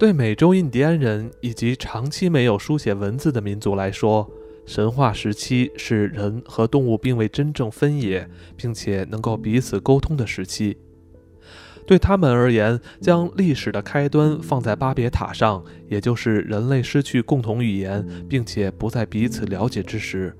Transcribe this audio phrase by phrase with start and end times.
[0.00, 4.30] 对美洲印第安人以及长期没有书写文字的民族来说，
[4.64, 8.26] 神话时期是人和动物并未真正分野，
[8.56, 10.78] 并且能够彼此沟通的时期。
[11.86, 20.34] 对他们而言，将历史的开端放在巴别塔上，也就是人类失去共同语言，并且不再彼此了解之时。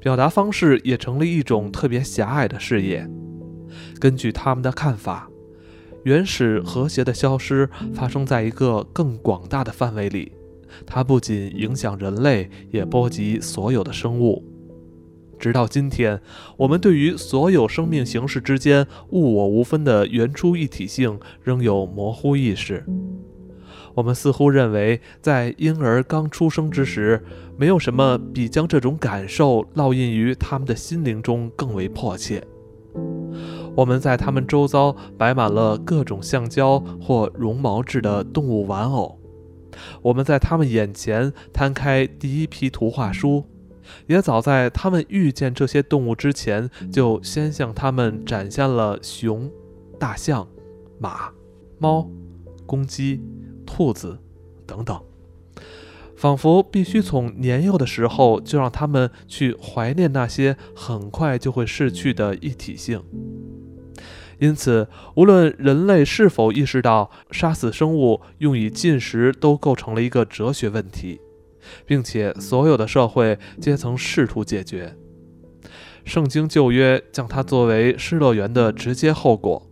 [0.00, 3.06] 表达方式也成了一种特别狭隘的视野。
[4.00, 5.28] 根据他们的看法。
[6.06, 10.30] 原始和谐的消失发生在一个更广大的范围里，
[10.86, 14.44] 它不仅影响人类，也波及所有的生物。
[15.36, 16.20] 直到今天，
[16.58, 22.84] 我们对于所有生命形式之间物我无分的原初一体性仍有模糊意识。
[23.96, 27.20] 我们似乎认为，在婴儿刚出生之时，
[27.58, 32.44] 没有什么比将这种感受烙印于他们的心灵中更为迫切。
[33.76, 39.20] 我们在他们周遭摆满了各种橡胶或绒毛制的动物玩偶，
[40.00, 43.44] 我们在他们眼前摊开第一批图画书，
[44.06, 49.50] 也早在他们遇见这些动物之前，就先向他们展现了熊、
[49.98, 50.48] 大象、
[50.98, 51.30] 马、
[51.78, 52.08] 猫、
[52.64, 53.22] 公鸡、
[53.66, 54.18] 兔子
[54.66, 54.98] 等等，
[56.16, 63.02] 仿佛必须从年幼的时候就让他们去怀念那些很快就会逝去的一体性。
[64.38, 71.20] 因此，无论人类是否意识到杀死生物用以进食，都构成了一个哲学问题，
[71.86, 74.94] 并且所有的社会皆曾试图解决。
[76.04, 79.66] 圣经旧约将它作为失乐园的直接后果。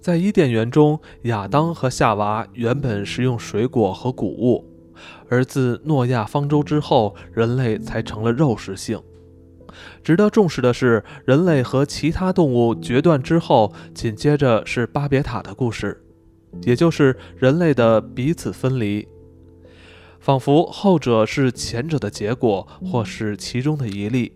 [0.00, 4.64] 在伊甸园中，亚当和夏娃原本食用水果和谷物，
[5.28, 9.00] 而自诺亚方舟之后，人类才成了肉食性。
[10.02, 16.02] 值得重视的是，人类和其他动物决断之后，紧接着是巴别塔的故事，
[16.62, 19.06] 也就是人类的彼此分离，
[20.20, 24.32] 仿佛后者是前者的结果，或是其中的一例。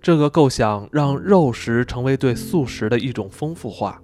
[0.00, 4.02] 这个构想让肉食成为对素食的一种丰富化。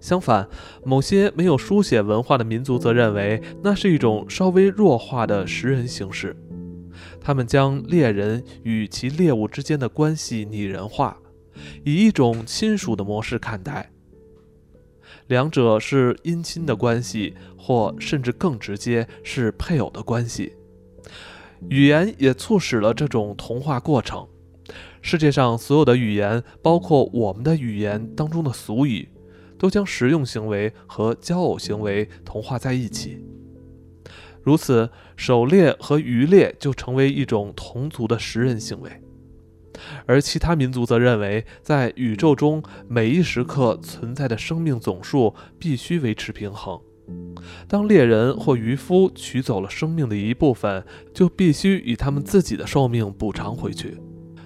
[0.00, 0.48] 相反，
[0.84, 6.36] 某些没有书写文化的民族则认为那是一种稍微弱化的食人形式。
[7.26, 11.18] 他们将猎人与其猎物之间的关系拟人化，
[11.84, 13.90] 以一种亲属的模式看待。
[15.26, 20.52] 两者是姻亲的关系，或甚至更直接是配偶的关系。
[21.68, 24.28] 语言也促使了这种同化过程。
[25.02, 29.08] 世界上所有的语言，包括我们的语言当中的俗语，
[29.58, 33.24] 都将实用行为和交偶行为同化在一起。
[34.46, 38.88] 如此，狩猎和渔猎就成为一种同族的食人行为，
[40.06, 46.80] 而其他民族则认为，在宇宙中每一时刻存在的生命总数必须维持平衡。
[47.66, 53.98] 当猎人或渔夫取走了生命的一部分，就必须以他们自己的寿命补偿回去。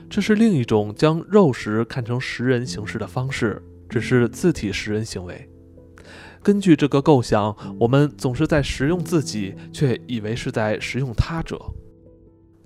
[0.09, 5.47] 这是另一种将肉食看成食人形式的方式，只是自体食人行为。
[6.43, 11.61] 根据这个构想，我们总是在食用自己，却以为是在食用他者。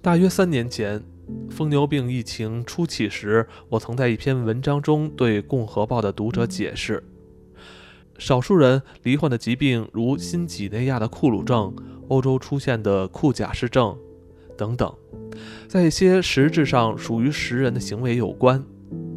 [0.01, 1.03] 大约三年前，
[1.51, 7.03] 疯牛病疫情初起时，我曾在一篇文章中对《共和报》的读者解释：
[8.17, 11.75] 少数人罹患的疾病，如新几内亚的库鲁症、
[12.09, 13.97] 欧洲出现的库贾氏症
[14.57, 14.95] 等等，
[15.67, 18.65] 在一些实质上属于食人的行为有关。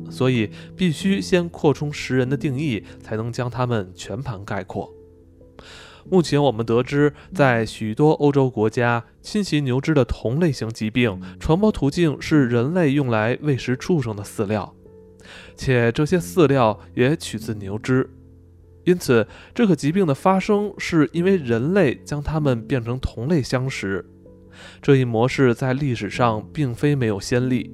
[0.10, 4.94] 所以必须先扩充食人的定义，才能将它们全盘概括。
[6.10, 14.74] 目前我们得知，在许多欧洲国家，侵袭牛只的同类型疾病传播途径是人类用来喂食畜生的饲料，
[15.56, 18.10] 且这些饲料也取自牛只。
[18.86, 24.06] 因此，这个疾病的发生是因为人类将它们变成同类相食。
[24.82, 27.70] 这一模式在历史上并非没有先例。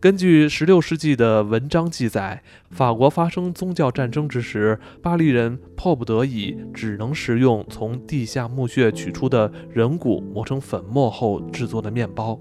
[0.00, 12.38] 根据16世纪的文章记载，法国发生宗教战争之时，巴黎人迫不得已只能食用从地下墓穴取出的人骨磨成粉末后制作的面包。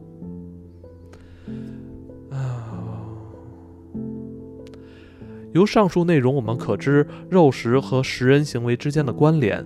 [5.53, 9.63] 由上述内容我们可知，肉食和食人行为之间的关联，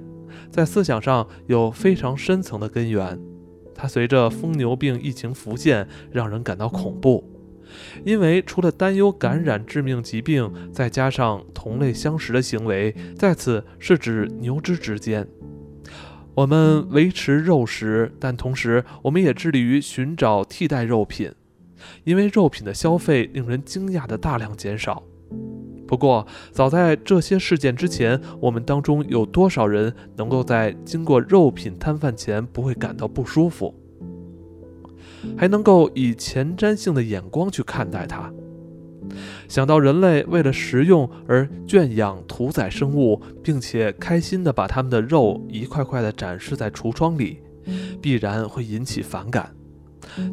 [0.52, 3.18] 在思想上有非常深层的根源。
[3.74, 7.24] 它随着疯牛病疫情浮现，让人感到恐怖。
[8.04, 15.28] 因为除了担忧感染致命疾病，再加上同类相食的行为，在此是指牛只之间，
[16.34, 21.32] 我们维持肉食，但同时我们也致力于寻找替代肉品，
[22.04, 25.04] 因为肉品的消费令人惊讶的大量减少。
[25.88, 33.74] 不过，早在这些事件之前，我们当中有多少人能够在经过肉品摊贩前不会感到不舒服，
[35.36, 38.32] 还能够以前瞻性的眼光去看待它？
[39.48, 47.40] 想到人类为了食用而圈养屠宰生物，并且开心地把它们的肉一块块地展示在橱窗里，
[48.02, 49.54] 必然会引起反感。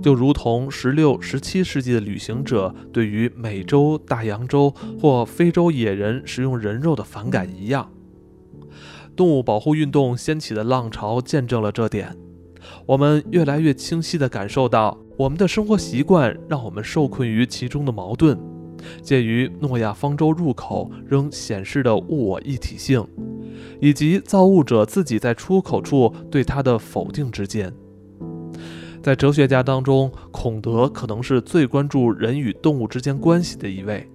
[0.02, 7.90] 就如同十六、十七世纪的旅行者对于美洲、大洋洲或非洲野人食用人肉的反感一样，
[9.14, 12.16] 动物保护运动掀起的浪潮见证了这点。
[12.86, 18.38] 我们越来越清晰地感受到，我们的生活习惯让我们受困于其中的矛盾，
[19.02, 23.06] 介于诺亚方舟入口仍显示的物我一体性，
[23.80, 27.72] 以及造物者自己在出口处对它的否定之间。
[29.02, 34.08] 在哲学家当中，孔德可能是最关注人与动物之间关系的一位。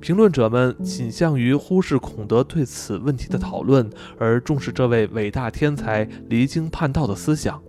[0.00, 3.88] 评论者们倾向于忽视孔德对此问题的讨论，
[4.18, 7.60] 而重视这位伟大天才离经叛道的思想。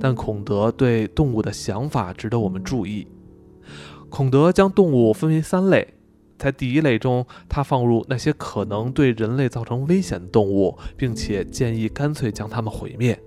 [0.00, 3.06] 但孔德对动物的想法值得我们注意。
[4.08, 5.94] 孔德将动物分为三类，
[6.38, 13.18] 在第一类中，他放入那些可能对人类造成危险的动物，并且建议干脆将它们毁灭。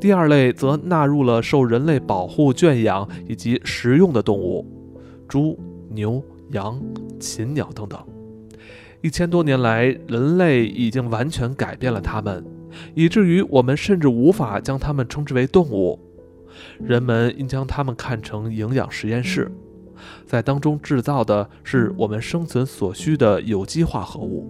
[0.00, 4.66] 第二类则纳入了受人类保护、圈养以及食用的动物，
[5.28, 5.58] 猪、
[5.90, 6.80] 牛、羊、
[7.18, 7.98] 禽鸟等等。
[9.00, 12.44] 一千多年来，人类已经完全改变了它们，
[12.94, 15.98] 以至于我们甚至无法将它们称之为动物。
[16.78, 19.50] 人们应将它们看成营养实验室，
[20.26, 24.46] 在当中制造的是我们生存所需的有机化合物。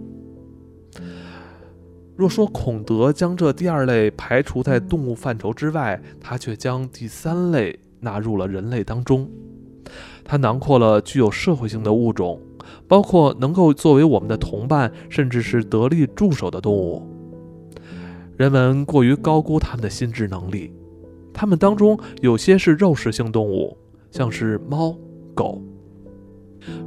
[2.15, 9.27] 若说孔德将这第二类排除在动物范畴之外，他却将第三类纳入了人类当中。
[10.23, 12.39] 他囊括了具有社会性的物种，
[12.87, 17.01] 包括能够作为我们的同伴，甚至是得力助手的动物。
[18.43, 20.69] 人们过于高估他们的心智能力，
[21.33, 23.77] 他们当中有些是肉食性动物，
[24.11, 24.93] 像是猫、
[25.33, 25.61] 狗。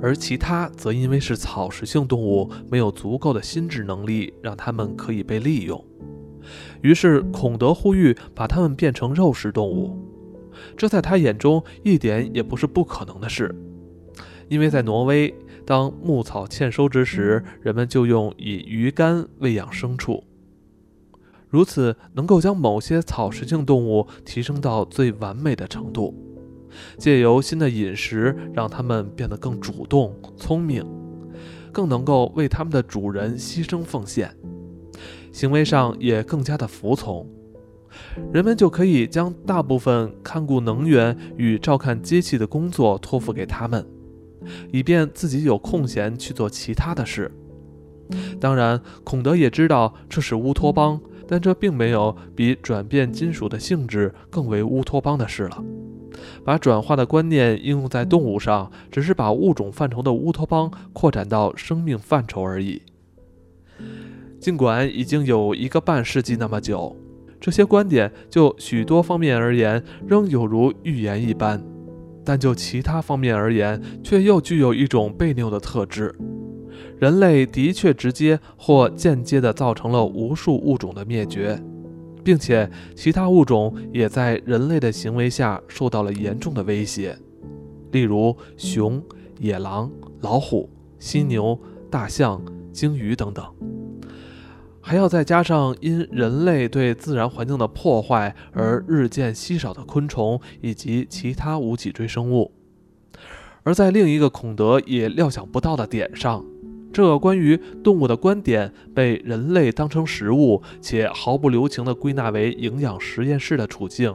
[0.02, 5.82] 而其他则因为是草食性动物，没有足够的心智能力，让它们可以被利用。
[6.82, 9.98] 于是孔德呼吁把它们变成肉食动物，
[10.76, 13.50] 这在他眼中一点也不是不可能的事。
[14.50, 20.22] 因为在挪威，当牧草欠收之时，人们就用以鱼竿喂养牲畜，
[21.56, 26.14] 如此能够将某些草食性动物提升到最完美的程度。
[26.98, 30.84] 借由新的饮食，让它们变得更主动、聪明，
[31.72, 34.36] 更能够为他们的主人牺牲奉献，
[35.32, 37.26] 行为上也更加的服从。
[38.30, 43.82] 人们就可以将大部分看顾能源与照看机器的工作托付给他们，
[44.70, 47.32] 以便自己有空闲去做其他的事。
[48.38, 55.64] 当然，孔德也知道这是乌托邦，但这并没有比转变金属的性质更为乌托邦的事了。
[56.44, 62.82] 把转化的观念应用在动物上，只是把物种范畴的乌托邦扩展到生命范畴而已。
[64.40, 66.96] 尽管已经有一个半世纪那么久，
[67.40, 71.62] 这些观点就许多方面而言仍有如预言一般，
[72.24, 76.14] 但就其他方面而言，却又具有一种悖谬的特质：
[76.98, 81.62] 人类的确直接或间接地造成了无数物种的灭绝。
[82.24, 87.16] 并且，其他物种也在人类的行为下受到了严重的威胁，
[87.92, 89.00] 例如熊、
[89.38, 89.88] 野狼、
[90.22, 91.56] 老虎、犀牛、
[91.88, 93.44] 大象、鲸鱼等等。
[94.80, 102.50] 还要再加上因人类对自然环境的破坏而日渐稀少的昆虫以及其他无脊椎生物。
[103.62, 106.44] 而在另一个孔德也料想不到的点上。
[106.92, 114.14] 这关于动物的观点被人类当成食物，且毫不留情地归纳为营养实验室的处境，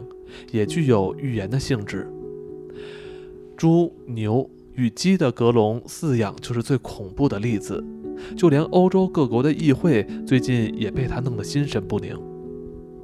[0.51, 2.07] 也具有预言的性质。
[3.55, 7.83] 猪、牛与鸡的格笼饲养就是最恐怖的例子，
[8.35, 12.17] 就连欧洲各国的议会最近也被他弄得心神不宁。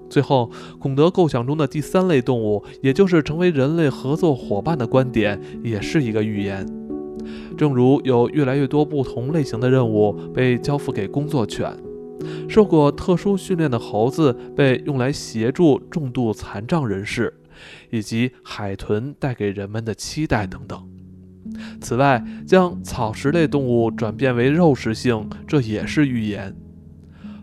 [0.09, 6.65] 最后，孔德构想中的第三类动物，也就是成为人类合作伙伴的观点，也是一个预言。
[7.57, 11.75] 正如有越来越多不同类型的任务被交付给工作犬，
[12.47, 17.33] 受过特殊训练的猴子被用来协助重度残障人士，
[17.89, 20.87] 以及海豚带给人们的期待等等。
[21.79, 26.55] 此外，将草食类动物转变为肉食性，这也是预言。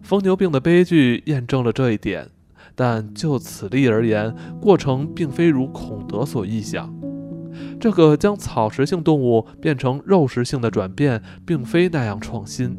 [0.03, 2.29] 疯牛病的悲剧验证了这一点。
[2.76, 6.93] 但就此例而言，过程并非如孔德所臆想。
[7.81, 12.77] 这个将草食性动物变成肉食性的转变，并非那样创新。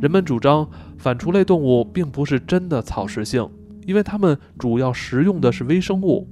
[0.00, 3.48] 人们主张反刍类动物并不是真的草食性，
[3.86, 6.28] 因为它们主要食用的是微生物，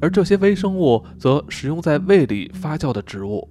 [0.00, 3.48] 而这些微生物则食用在胃里发酵的植物。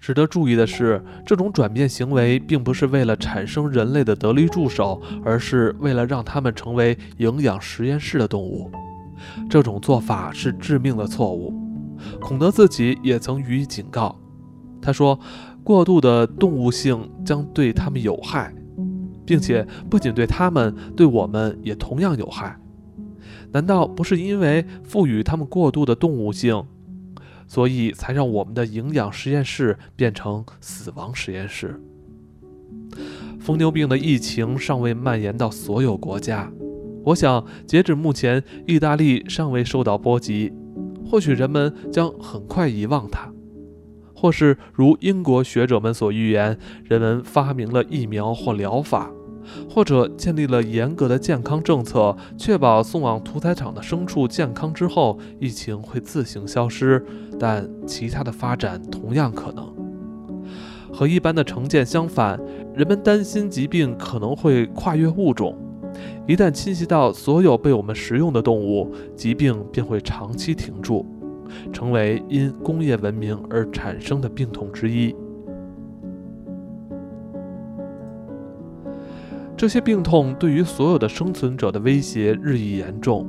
[0.00, 8.70] 值得注意的是，这种转变行为并不是为了产生人类的得力助手，而是为了让它们成为营养实验室的动物。
[9.48, 11.52] 这种做法是致命的错误。
[12.20, 14.18] 孔德自己也曾予以警告。
[14.80, 15.18] 他说
[15.64, 18.54] ：“过度的动物性将对他们有害，
[19.24, 22.58] 并且不仅对他们，对我们也同样有害。
[23.52, 26.64] 难道不是因为赋予他们过度的动物性？”
[27.46, 31.78] 所以才让我们的营养实验室变成死亡实验室。
[33.38, 36.50] 疯牛病的疫情尚未蔓延到所有国家，
[37.04, 40.52] 我想截止目前，意大利尚未受到波及。
[41.06, 43.30] 或许人们将很快遗忘它，
[44.14, 49.10] 或是如英国学者们所预言，人们发明了疫苗或疗法。
[49.68, 57.04] 或者建立了严格的健康政策，确保送往屠宰场的牲畜健康之后，疫情会自行消失。
[57.38, 59.70] 但其他的发展同样可能。
[60.90, 62.40] 和一般的成见相反，
[62.74, 65.54] 人们担心疾病可能会跨越物种，
[66.26, 71.04] 一旦侵袭到所有被我们食用的动物，疾病便会长期停住，
[71.70, 75.14] 成为因工业文明而产生的病痛之一。
[79.56, 83.26] 这些病痛对于所有的生存者的威胁日益严重。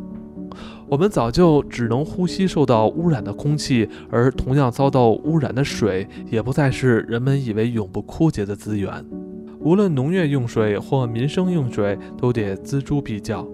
[0.87, 9.24] 我们早就只能呼吸受到污染的空气，而同样遭到污染的水也不再是人们以为永不枯竭的资源。
[9.65, 13.45] 无论农业用水或民生用水，都得锱铢必较。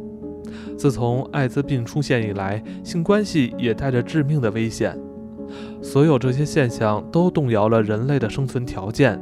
[0.77, 4.99] 自从艾滋病出现以来，性关系也带着致命的危险。
[5.81, 9.17] 所有这些现象都动摇了人类的生存条件。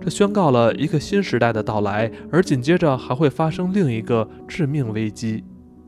[0.00, 5.44] 这宣告了一个新时代的到来，而紧接着还会发生另一个致命危机，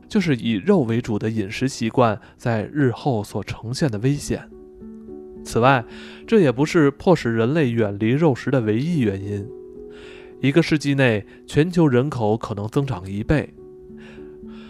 [0.07, 4.49] 就是以肉为主的饮食习惯在日后所呈现的危险。
[5.43, 5.83] 此外，
[6.25, 9.45] 这也不是迫使人类远离肉食的唯一原因。
[10.45, 13.51] 一个世纪内，全球人口可能增长一倍，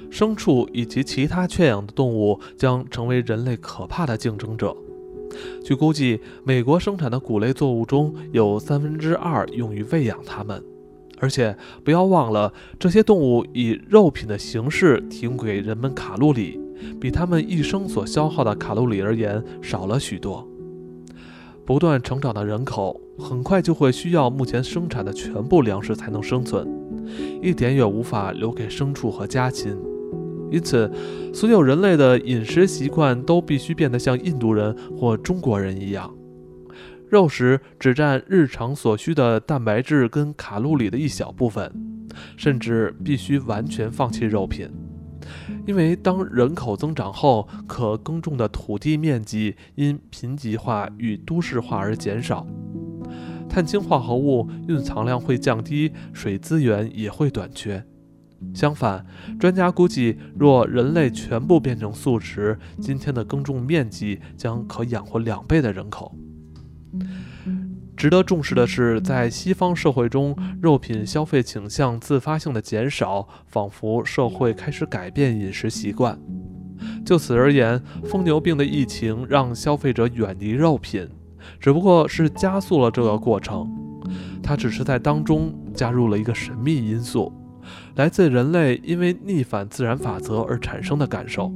[0.09, 4.73] 牲畜以及其他圈养的动物将成为人类可怕的竞争者。
[5.65, 10.63] 据估计，美国生产的谷类作物中有三分之二用于喂养它们，
[11.19, 11.53] 而且
[11.83, 16.57] 不要忘了，这些动物以肉品的形式提供给人们卡路里，
[17.01, 20.47] 比它们一生所消耗的卡路里而言少了许多。
[21.65, 26.67] 不断成长的人口很快就会需要目前生产的全部粮食才能生存，
[27.41, 29.75] 一点也无法留给牲畜和家禽。
[30.51, 30.89] 因此，
[31.33, 36.13] 所有人类的饮食习惯都必须变得像印度人或中国人一样，
[37.09, 41.73] 肉食只占日常所需的蛋白质跟卡路里的一小部分，
[42.37, 44.69] 甚至必须完全放弃肉品，
[45.65, 52.45] 因为当人口增长后，可耕种的土地面积因贫瘠化与都市化而减少，
[53.49, 57.83] 碳氢化合物蕴藏量会降低，水资源也会短缺。
[58.53, 59.05] 相反，
[59.39, 66.15] 专家估计，若人类全部变成素食，今天的耕种面积将可养活两倍的人口。
[67.95, 76.19] 值得重视的是，在西方社会中，肉品消费倾向自发性的减少，仿佛社会开始改变饮食习惯。
[77.05, 81.07] 就此而言，疯牛病的疫情让消费者远离肉品，
[81.59, 83.65] 只不过是加速了这个过程。
[84.43, 87.33] 它只是在当中加入了一个神秘因素。
[87.95, 91.51] 来自人类因为逆反自然法则而产生的感受。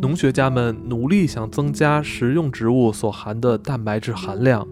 [0.00, 4.66] 农学家们努力想增加食用植物所含的蛋白质含量，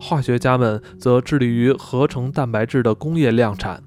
[0.00, 3.82] 化学家们则致力于合成蛋白质的工业量产。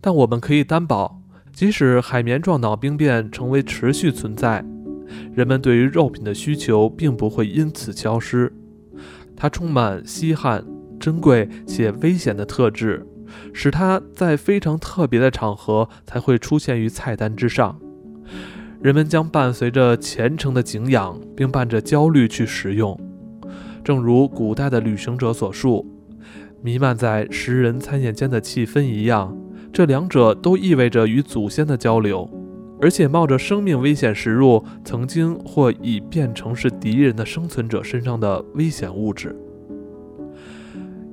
[0.00, 1.20] 但我们可以担保，
[1.52, 4.64] 即使海绵状脑病变成为持续存在，
[5.32, 8.52] 人们对于肉品的需求并不会因此消失。
[9.36, 10.64] 它充满稀罕、
[11.00, 13.06] 珍贵且危险的特质。
[13.52, 17.80] 使它在非常特别的场合才会出现于菜单之上，
[18.84, 22.94] 人们将伴随着虔诚的敬仰，并伴着焦虑去食用。
[23.82, 25.86] 正如古代的旅行者所述，
[26.60, 29.34] 弥漫在食人餐宴间的气氛一样，
[29.72, 32.28] 这两者都意味着与祖先的交流，
[32.78, 39.34] 而且冒着生命危险食入曾经或已变成是敌人的生存者身上的危险物质。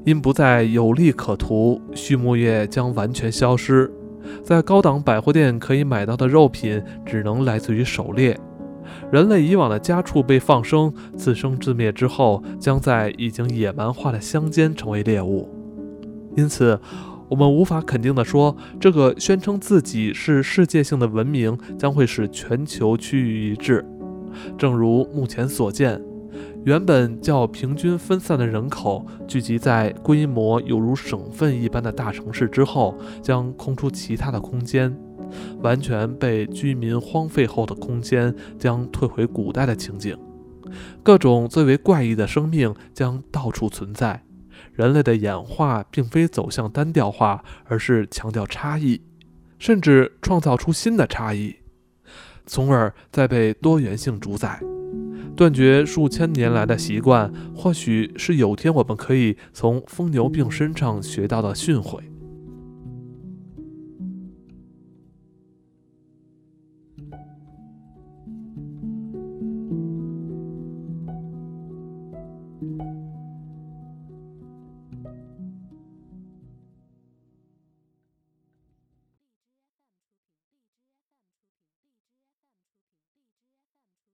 [0.03, 3.89] 因不再有利可图，畜牧业将完全消失。
[4.43, 8.39] 在高档百货店可以买到的肉品只能来自于狩猎，
[9.11, 15.49] 人类以往的家畜被放生，自生自灭之后，将在已经野蛮化的乡间成为猎物。
[16.35, 16.79] 因此，
[17.29, 23.85] 我们无法肯定地说，这个宣称自己是世界性的文明将会使全球趋于一致。
[24.57, 26.01] 正如目前所见，
[26.63, 34.95] 原本较平均分散的人口聚集在规模有如省份一般的大城市之后，将空出其他的空间。
[35.61, 40.15] 完全被居民荒废后的空间将退回古代的情景，
[41.01, 44.21] 各种最为怪异的生命将到处存在。
[44.73, 49.01] 人类的演化并非走向单调化，而是强调差异，
[49.57, 51.55] 甚至创造出新的差异，
[52.45, 54.61] 从而再被多元性主宰。
[55.35, 61.99] 断绝数千年来的习惯，或许是有天我们可以从疯牛病身上学到的训诲。